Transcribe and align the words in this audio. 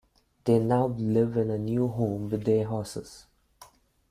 They 0.45 0.57
now 0.57 0.87
live 0.87 1.37
in 1.37 1.51
a 1.51 1.59
new 1.59 1.87
home 1.87 2.31
with 2.31 2.45
their 2.45 2.65
horses. 2.65 3.27